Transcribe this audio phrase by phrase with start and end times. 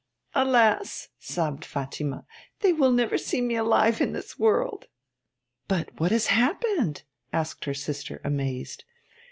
[0.33, 2.25] 'Alas!' sobbed Fatima,
[2.61, 4.87] 'they will never see me alive in this world!'
[5.67, 7.03] 'But what has happened?
[7.31, 8.83] 'asked her sister, amazed.